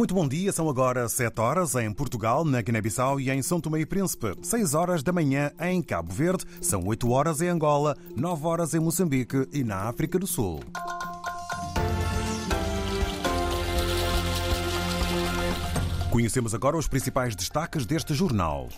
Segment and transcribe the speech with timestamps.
[0.00, 3.80] Muito bom dia, são agora 7 horas em Portugal, na Guiné-Bissau e em São Tomé
[3.80, 8.46] e Príncipe, 6 horas da manhã em Cabo Verde, são 8 horas em Angola, 9
[8.46, 10.60] horas em Moçambique e na África do Sul.
[16.10, 18.70] Conhecemos agora os principais destaques deste jornal.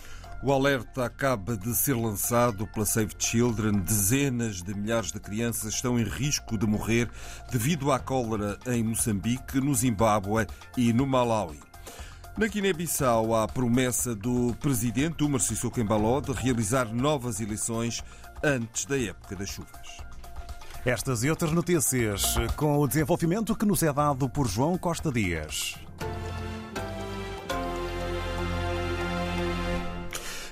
[0.45, 3.79] O alerta acaba de ser lançado pela Save Children.
[3.79, 7.09] Dezenas de milhares de crianças estão em risco de morrer
[7.49, 11.61] devido à cólera em Moçambique, no Zimbábue e no Malawi.
[12.37, 18.03] Na Guiné-Bissau, há a promessa do presidente Umar Sissoko Embaló de realizar novas eleições
[18.43, 19.97] antes da época das chuvas.
[20.83, 25.77] Estas e outras notícias com o desenvolvimento que nos é dado por João Costa Dias.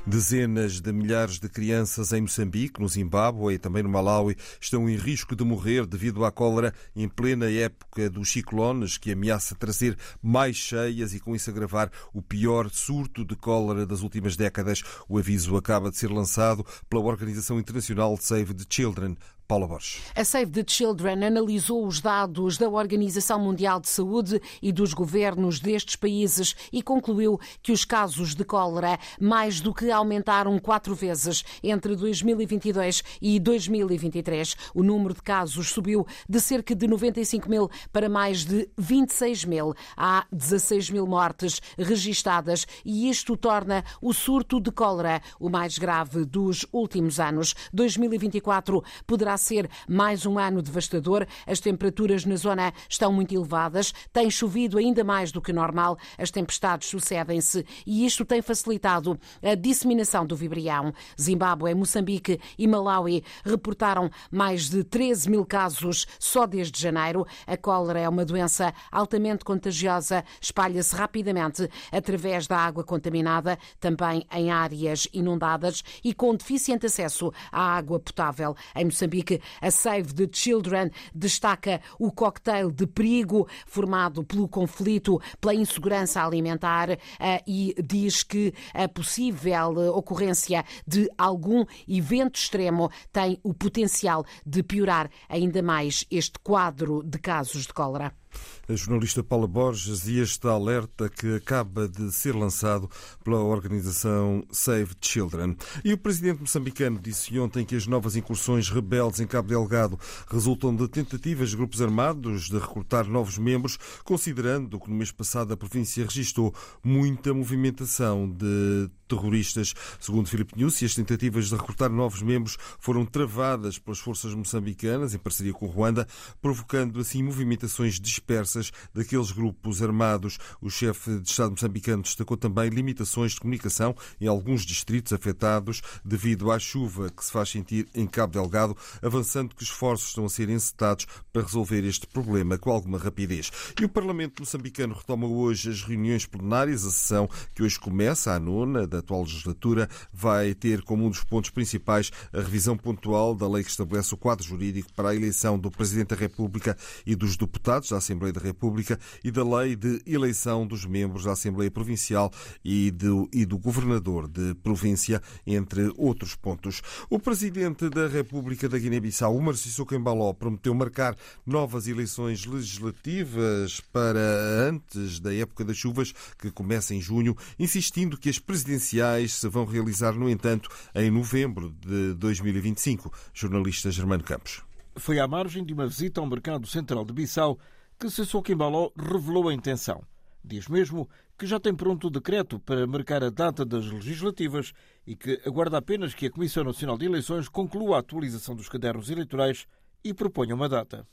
[0.05, 4.96] Dezenas de milhares de crianças em Moçambique, no Zimbábue e também no Malawi estão em
[4.96, 10.55] risco de morrer devido à cólera em plena época dos ciclones, que ameaça trazer mais
[10.55, 14.82] cheias e com isso agravar o pior surto de cólera das últimas décadas.
[15.07, 19.16] O aviso acaba de ser lançado pela Organização Internacional Save the Children.
[19.52, 19.99] Paula Borges.
[20.16, 25.60] A Save the Children analisou os dados da Organização Mundial de Saúde e dos governos
[25.60, 31.44] destes países e concluiu que os casos de cólera mais do que aumentaram quatro vezes
[31.62, 34.55] entre 2022 e 2023.
[34.74, 39.74] O número de casos subiu de cerca de 95 mil para mais de 26 mil.
[39.98, 46.24] Há 16 mil mortes registadas e isto torna o surto de cólera o mais grave
[46.24, 47.54] dos últimos anos.
[47.74, 51.26] 2024 poderá ser mais um ano devastador.
[51.46, 56.32] As temperaturas na zona estão muito elevadas, tem chovido ainda mais do que normal, as
[56.32, 60.94] tempestades sucedem-se e isto tem facilitado a disseminação do vibrião.
[61.20, 67.25] Zimbábue, Moçambique e Malawi reportaram mais de 13 mil casos só desde janeiro.
[67.46, 74.52] A cólera é uma doença altamente contagiosa, espalha-se rapidamente através da água contaminada, também em
[74.52, 78.56] áreas inundadas e com deficiente acesso à água potável.
[78.75, 79.20] Em Moçambique,
[79.61, 86.89] a Save the Children destaca o cocktail de perigo formado pelo conflito, pela insegurança alimentar
[86.91, 94.63] eh, e diz que a possível ocorrência de algum evento extremo tem o potencial de
[94.63, 98.20] piorar ainda mais este quadro de casos de cólera
[98.68, 102.90] a jornalista Paula Borges e este alerta que acaba de ser lançado
[103.24, 105.58] pela organização Save Children.
[105.84, 110.00] E o presidente moçambicano disse ontem que as novas incursões rebeldes em Cabo Delgado
[110.30, 115.53] resultam de tentativas de grupos armados de recrutar novos membros, considerando que no mês passado
[115.53, 116.53] a província registrou
[116.84, 119.74] muita movimentação de terroristas.
[120.00, 125.18] Segundo Filipe Nussi, as tentativas de recrutar novos membros foram travadas pelas forças moçambicanas, em
[125.18, 126.08] parceria com Ruanda,
[126.42, 130.37] provocando assim movimentações dispersas daqueles grupos armados.
[130.61, 136.51] O chefe de Estado moçambicano destacou também limitações de comunicação em alguns distritos afetados devido
[136.51, 140.49] à chuva que se faz sentir em Cabo Delgado, avançando que esforços estão a ser
[140.49, 143.51] encetados para resolver este problema com alguma rapidez.
[143.79, 148.39] E o Parlamento moçambicano retoma hoje as reuniões plenárias, a sessão que hoje começa, à
[148.39, 153.47] nona da atual legislatura vai ter como um dos pontos principais a revisão pontual da
[153.47, 157.35] lei que estabelece o quadro jurídico para a eleição do Presidente da República e dos
[157.35, 162.31] deputados da Assembleia da República e da lei de eleição dos membros da Assembleia Provincial
[162.63, 166.81] e do, e do Governador de Província, entre outros pontos.
[167.09, 174.19] O Presidente da República da Guiné-Bissau, Umar Sissoko Embaló, prometeu marcar novas eleições legislativas para
[174.67, 179.66] antes da época das chuvas, que começa em junho, insistindo que as presidenciais se vão
[179.66, 183.11] realizar, no entanto, em novembro de 2025.
[183.33, 184.61] Jornalista Germano Campos.
[184.95, 187.57] Foi à margem de uma visita ao mercado central de Bissau
[188.01, 190.01] que Sissoko Embaló revelou a intenção.
[190.44, 191.07] Diz mesmo
[191.38, 194.73] que já tem pronto o decreto para marcar a data das legislativas
[195.06, 199.12] e que aguarda apenas que a Comissão Nacional de Eleições conclua a atualização dos cadernos
[199.12, 199.67] eleitorais
[200.03, 201.07] e proponha uma data.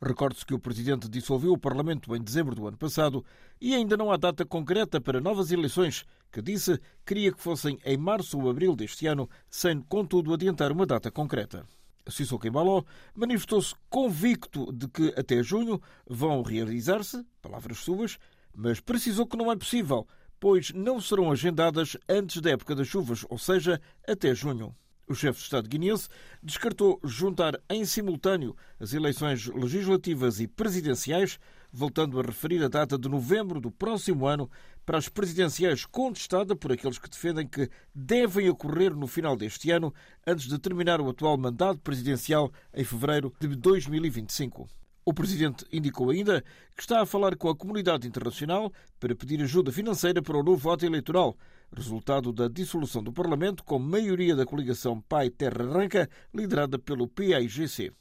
[0.00, 3.22] Recorde-se que o Presidente dissolveu o Parlamento em dezembro do ano passado
[3.60, 7.98] e ainda não há data concreta para novas eleições, que disse queria que fossem em
[7.98, 11.66] março ou abril deste ano, sem, contudo, adiantar uma data concreta.
[12.10, 12.82] Sissoko Embaló
[13.14, 18.18] manifestou-se convicto de que até junho vão realizar-se, palavras suas,
[18.54, 20.06] mas precisou que não é possível,
[20.38, 24.74] pois não serão agendadas antes da época das chuvas, ou seja, até junho.
[25.10, 26.08] O chefe de Estado guineense
[26.40, 31.36] descartou juntar em simultâneo as eleições legislativas e presidenciais,
[31.72, 34.48] voltando a referir a data de novembro do próximo ano
[34.84, 39.92] para as presidenciais contestada por aqueles que defendem que devem ocorrer no final deste ano,
[40.26, 44.68] antes de terminar o atual mandato presidencial em fevereiro de 2025.
[45.04, 46.44] O presidente indicou ainda
[46.76, 50.70] que está a falar com a comunidade internacional para pedir ajuda financeira para o novo
[50.70, 51.36] ato eleitoral,
[51.74, 57.92] resultado da dissolução do Parlamento com maioria da coligação Pai Terra Arranca, liderada pelo PAIGC.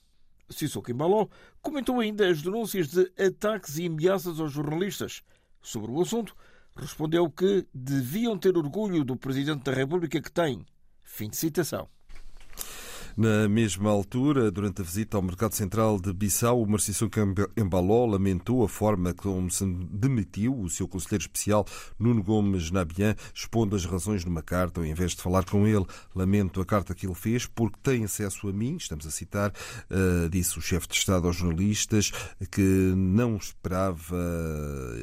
[0.50, 1.28] Sissoko Embaló
[1.62, 5.22] comentou ainda as denúncias de ataques e ameaças aos jornalistas.
[5.62, 6.36] Sobre o assunto,
[6.80, 10.66] respondeu que deviam ter orgulho do Presidente da República que têm.
[11.04, 11.90] Fim de citação.
[13.22, 17.10] Na mesma altura, durante a visita ao Mercado Central de Bissau, o Marciso
[17.58, 21.66] Embaló lamentou a forma como se demitiu o seu conselheiro especial
[22.00, 25.86] Nuno Gomes Nabian, expondo as razões numa carta, ao invés de falar com ele.
[26.16, 30.30] Lamento a carta que ele fez porque tem acesso a mim, estamos a citar, uh,
[30.30, 32.14] disse o chefe de Estado aos jornalistas,
[32.50, 34.16] que não esperava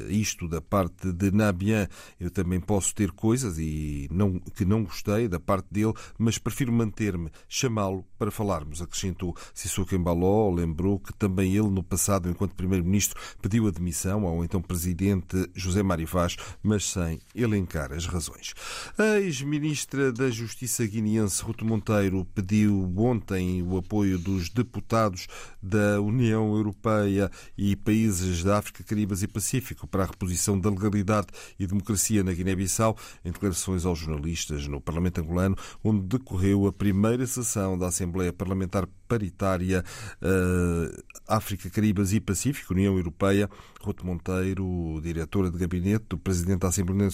[0.09, 1.87] isto da parte de Nabian.
[2.19, 6.73] Eu também posso ter coisas e não, que não gostei da parte dele, mas prefiro
[6.73, 13.19] manter-me, chamá-lo para falarmos, acrescentou Sissoko Embaló, lembrou que também ele, no passado, enquanto Primeiro-Ministro,
[13.41, 18.53] pediu a demissão ao então Presidente José Mário Vaz, mas sem elencar as razões.
[18.97, 25.27] A ex-Ministra da Justiça guineense, Ruto Monteiro, pediu ontem o apoio dos deputados
[25.61, 31.27] da União Europeia e países da África, Caribas e Pacífico para a reposição da legalidade
[31.59, 37.25] e democracia na Guiné-Bissau, em declarações aos jornalistas no Parlamento angolano, onde decorreu a primeira
[37.27, 39.83] sessão da Assembleia Parlamentar Paritária
[40.21, 43.49] uh, África, Caribas e Pacífico, União Europeia,
[43.81, 47.09] Ruto Monteiro, diretora de gabinete do Presidente da Assembleia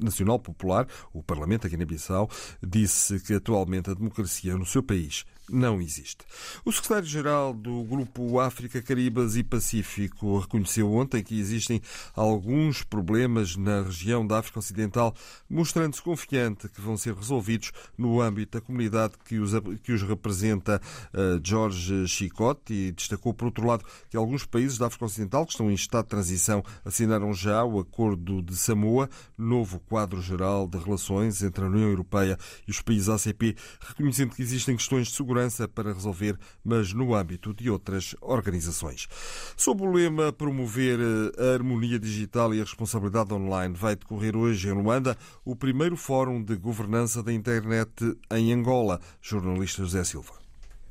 [0.00, 2.30] Nacional Popular, o Parlamento aqui na Bissau,
[2.62, 6.18] disse que atualmente a democracia no seu país não existe.
[6.64, 11.80] O secretário-geral do Grupo África, Caribas e Pacífico reconheceu ontem que existem
[12.14, 15.14] alguns problemas na região da África Ocidental,
[15.48, 19.52] mostrando-se confiante que vão ser resolvidos no âmbito da comunidade que os,
[19.82, 20.80] que os representa
[21.12, 25.52] uh, Jorge Chicote e destacou, por outro lado, que alguns países da África Ocidental que
[25.52, 30.78] estão em estado de transição assinaram já o Acordo de Samoa, novo quadro geral de
[30.78, 35.39] relações entre a União Europeia e os países ACP, reconhecendo que existem questões de segurança
[35.40, 39.08] segurança para resolver, mas no âmbito de outras organizações.
[39.56, 40.98] Sob o lema Promover
[41.38, 46.42] a harmonia digital e a responsabilidade online, vai decorrer hoje em Luanda o primeiro Fórum
[46.42, 47.90] de Governança da Internet
[48.32, 49.00] em Angola.
[49.22, 50.39] Jornalista José Silva.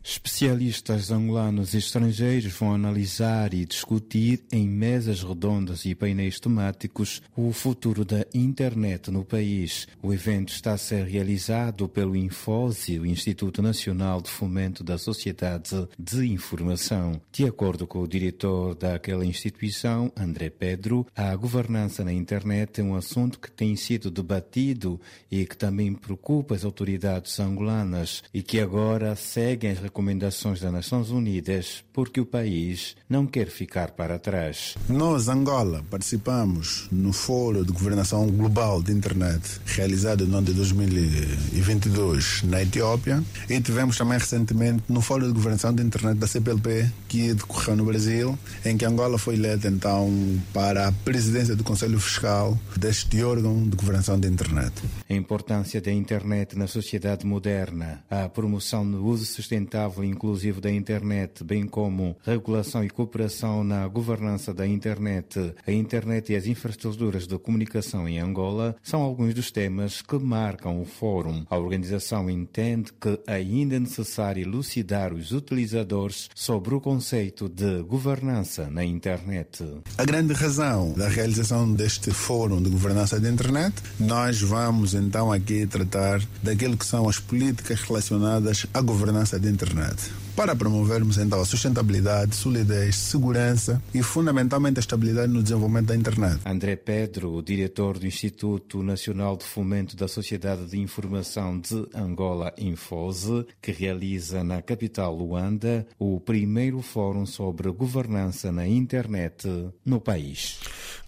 [0.02, 7.52] Especialistas angolanos e estrangeiros vão analisar e discutir em mesas redondas e painéis temáticos o
[7.52, 9.88] futuro da internet no país.
[10.02, 15.88] O evento está a ser realizado pelo Infose, o Instituto Nacional de Fomento da Sociedade
[15.98, 17.22] de Informação.
[17.32, 22.96] De acordo com o diretor daquela instituição, André Pedro, a governança na internet é um
[22.96, 25.00] assunto que tem sido debatido
[25.30, 31.10] e que também preocupa as autoridades angolanas e que agora seguem as recomendações das Nações
[31.10, 34.76] Unidas porque o país não quer ficar para trás.
[34.88, 42.44] Nós, Angola, participamos no Fórum de Governação Global de Internet, realizado no ano de 2022
[42.44, 47.34] na Etiópia, e tivemos também recentemente no Fórum de Governação de Internet da CPLP, que
[47.34, 50.10] decorreu no Brasil, em que Angola foi eleita então
[50.54, 54.74] para a presidência do Conselho Fiscal deste órgão de governação de internet.
[55.10, 60.70] A importância da internet na sociedade moderna, a promoção do uso sustentável e inclusivo da
[60.70, 67.26] internet, bem como regulação e cooperação na governança da internet, a internet e as infraestruturas
[67.26, 71.46] de comunicação em Angola são alguns dos temas que marcam o fórum.
[71.50, 78.70] A organização entende que ainda é necessário elucidar os utilizadores sobre o conceito de governança
[78.70, 79.64] na internet.
[79.98, 85.66] A grande razão da realização deste fórum de governança da internet, nós vamos então aqui
[85.66, 91.42] tratar daquilo que são as políticas relacionadas à governança da internet internet para promovermos então
[91.42, 96.40] a sustentabilidade, solidez, segurança e fundamentalmente a estabilidade no desenvolvimento da internet.
[96.46, 102.54] André Pedro, o diretor do Instituto Nacional de Fomento da Sociedade de Informação de Angola,
[102.58, 109.48] Infose, que realiza na capital Luanda o primeiro fórum sobre governança na internet
[109.86, 110.60] no país.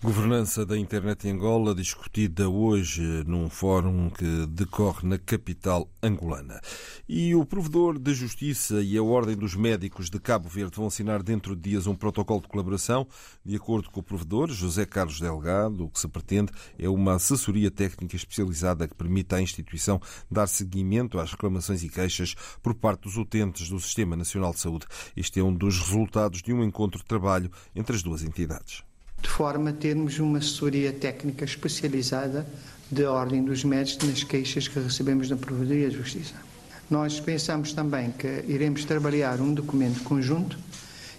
[0.04, 6.60] Governança da internet em Angola discutida hoje num fórum que decorre na capital angolana.
[7.08, 11.22] E o provedor da Justiça e a Ordem dos Médicos de Cabo Verde vão assinar
[11.22, 13.08] dentro de dias um protocolo de colaboração.
[13.46, 17.70] De acordo com o provedor, José Carlos Delgado, o que se pretende é uma assessoria
[17.70, 23.18] técnica especializada que permita à instituição dar seguimento às reclamações e queixas por parte dos
[23.18, 24.86] utentes do Sistema Nacional de Saúde.
[25.16, 28.84] Este é um dos resultados de um encontro de trabalho entre as duas entidades
[29.22, 32.46] de forma a termos uma assessoria técnica especializada
[32.90, 36.51] da Ordem dos Médicos nas queixas que recebemos da Provedoria de Justiça.
[36.92, 40.60] Nós pensamos também que iremos trabalhar um documento conjunto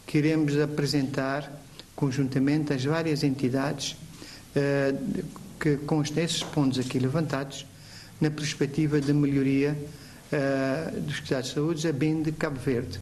[0.07, 1.51] que iremos apresentar
[1.97, 3.97] conjuntamente às várias entidades
[4.55, 4.95] eh,
[5.59, 7.65] que constem esses pontos aqui levantados
[8.21, 9.75] na perspectiva de melhoria
[10.33, 13.02] uh, dos cuidados de saúde, a bem de Cabo Verde.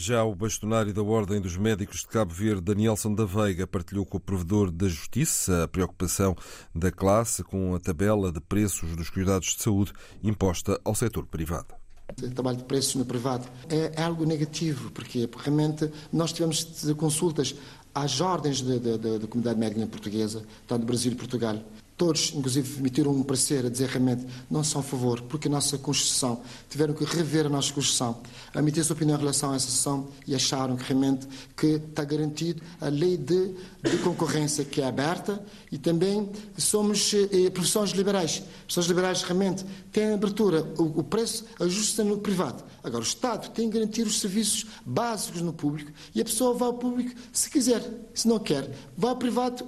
[0.00, 4.16] Já o bastonário da Ordem dos Médicos de Cabo Verde, Danielson da Veiga, partilhou com
[4.16, 6.36] o provedor da Justiça a preocupação
[6.72, 11.74] da classe com a tabela de preços dos cuidados de saúde imposta ao setor privado.
[12.16, 16.62] O trabalho de preços no privado é algo negativo, porque realmente nós tivemos
[16.96, 17.56] consultas
[17.92, 21.60] às ordens da comunidade médica portuguesa, tanto do Brasil e Portugal,
[21.98, 25.76] Todos, inclusive, emitiram um parecer a dizer realmente não são a favor, porque a nossa
[25.76, 26.40] Constituição,
[26.70, 28.22] tiveram que rever a nossa Constituição,
[28.54, 31.26] emitir sua opinião em relação a essa sessão e acharam que realmente
[31.56, 33.52] que está garantido a lei de,
[33.82, 38.44] de concorrência que é aberta e também somos eh, profissões liberais.
[38.60, 42.62] Profissões liberais realmente têm abertura, o, o preço ajusta no privado.
[42.84, 46.68] Agora, o Estado tem que garantir os serviços básicos no público e a pessoa vai
[46.68, 47.82] ao público se quiser,
[48.14, 49.66] se não quer, vai ao privado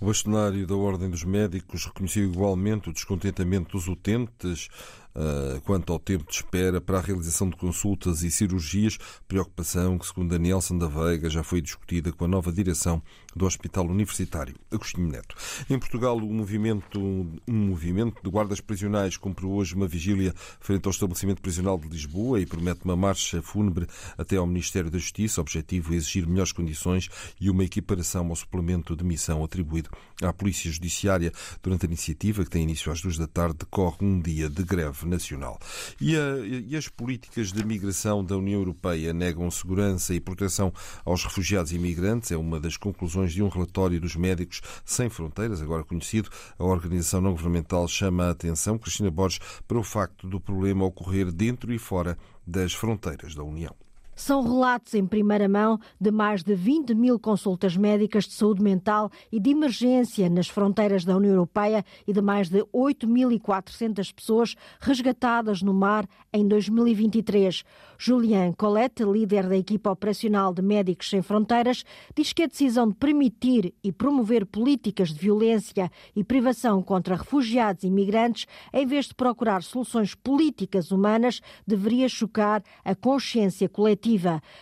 [0.00, 4.68] o bastonário da Ordem dos Médicos reconheceu igualmente o descontentamento dos utentes
[5.14, 10.06] uh, quanto ao tempo de espera para a realização de consultas e cirurgias, preocupação que,
[10.06, 13.02] segundo Danielson da Veiga, já foi discutida com a nova direção
[13.34, 15.34] do Hospital Universitário Agostinho Neto.
[15.68, 20.90] Em Portugal, o movimento, um movimento de guardas prisionais cumpriu hoje uma vigília frente ao
[20.90, 25.40] estabelecimento prisional de Lisboa e promete uma marcha fúnebre até ao Ministério da Justiça.
[25.40, 27.08] Objetivo é exigir melhores condições
[27.40, 29.90] e uma equiparação ao suplemento de missão atribuído
[30.22, 31.32] à Polícia Judiciária.
[31.62, 35.06] Durante a iniciativa, que tem início às duas da tarde, decorre um dia de greve
[35.06, 35.58] nacional.
[36.00, 40.72] E, a, e as políticas de migração da União Europeia negam segurança e proteção
[41.04, 42.30] aos refugiados e imigrantes.
[42.30, 46.30] É uma das conclusões de um relatório dos Médicos Sem Fronteiras, agora conhecido.
[46.58, 51.30] A organização não governamental chama a atenção, Cristina Borges, para o facto do problema ocorrer
[51.32, 52.16] dentro e fora
[52.46, 53.87] das fronteiras da União.
[54.18, 59.12] São relatos em primeira mão de mais de 20 mil consultas médicas de saúde mental
[59.30, 65.62] e de emergência nas fronteiras da União Europeia e de mais de 8.400 pessoas resgatadas
[65.62, 67.62] no mar em 2023.
[67.96, 71.84] Julian Colette, líder da equipa operacional de Médicos Sem Fronteiras,
[72.16, 77.84] diz que a decisão de permitir e promover políticas de violência e privação contra refugiados
[77.84, 84.07] e imigrantes, em vez de procurar soluções políticas humanas, deveria chocar a consciência coletiva.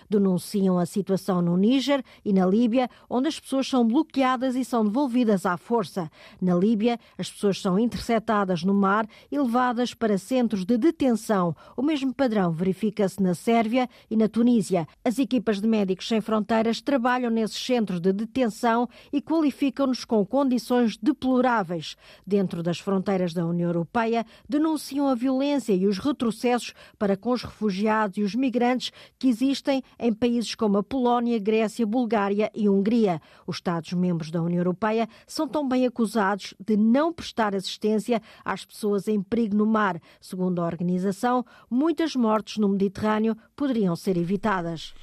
[0.08, 4.84] Denunciam a situação no Níger e na Líbia, onde as pessoas são bloqueadas e são
[4.84, 6.10] devolvidas à força.
[6.40, 11.54] Na Líbia, as pessoas são interceptadas no mar e levadas para centros de detenção.
[11.76, 14.88] O mesmo padrão verifica-se na Sérvia e na Tunísia.
[15.04, 20.96] As equipas de Médicos Sem Fronteiras trabalham nesses centros de detenção e qualificam-nos com condições
[20.96, 21.96] deploráveis.
[22.26, 27.42] Dentro das fronteiras da União Europeia, denunciam a violência e os retrocessos para com os
[27.42, 33.20] refugiados e os migrantes que existem em países como a Polónia, Grécia, Bulgária e Hungria.
[33.46, 39.20] Os Estados-membros da União Europeia são também acusados de não prestar assistência às pessoas em
[39.20, 40.00] perigo no mar.
[40.20, 44.94] Segundo a organização, muitas mortes no Mediterrâneo poderiam ser evitadas.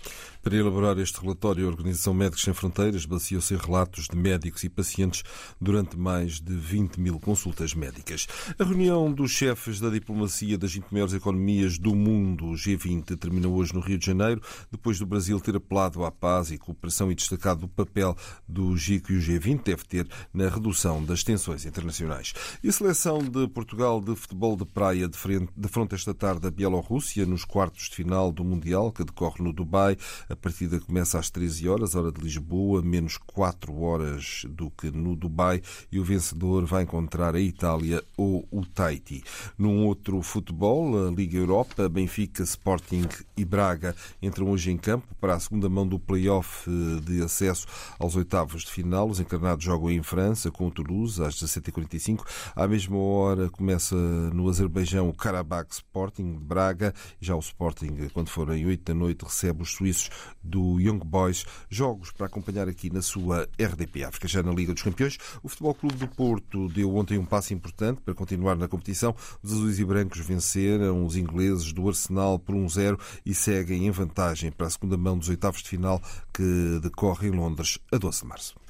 [0.44, 4.70] Para elaborar este relatório, a Organização Médicos Sem Fronteiras baseou-se em relatos de médicos e
[4.70, 5.24] pacientes
[5.60, 8.28] durante mais de 20 mil consultas médicas.
[8.60, 13.74] A reunião dos chefes da diplomacia das 20 maiores economias do mundo, G20, terminou hoje
[13.74, 17.64] no Rio de Janeiro, depois do Brasil ter apelado à paz e cooperação e destacado
[17.64, 18.14] o papel
[18.46, 22.34] do GIC e o G20 deve ter na redução das tensões internacionais.
[22.62, 26.46] E a seleção de Portugal de futebol de praia de frente, de frente esta tarde
[26.46, 29.96] a Bielorrússia nos quartos de final do Mundial, que decorre no Dubai.
[30.34, 35.16] A partida começa às 13 horas, hora de Lisboa, menos 4 horas do que no
[35.16, 35.62] Dubai,
[35.92, 39.24] e o vencedor vai encontrar a Itália ou o Tahiti.
[39.56, 45.36] Num outro futebol, a Liga Europa, Benfica, Sporting e Braga entram hoje em campo para
[45.36, 46.68] a segunda mão do play-off
[47.04, 47.68] de acesso
[48.00, 49.08] aos oitavos de final.
[49.08, 52.26] Os encarnados jogam em França com o Toulouse às 17h45.
[52.56, 56.92] À mesma hora começa no Azerbaijão o Karabakh Sporting de Braga.
[57.22, 60.10] Já o Sporting, quando forem 8 da noite, recebe os suíços
[60.44, 61.46] do Young Boys.
[61.70, 64.28] Jogos para acompanhar aqui na sua RDP África.
[64.28, 68.02] Já na Liga dos Campeões, o Futebol Clube do Porto deu ontem um passo importante
[68.02, 69.16] para continuar na competição.
[69.42, 74.52] Os azuis e brancos venceram os ingleses do Arsenal por 1-0 e seguem em vantagem
[74.52, 76.02] para a segunda mão dos oitavos de final
[76.34, 78.63] que decorre em Londres a 12 de março.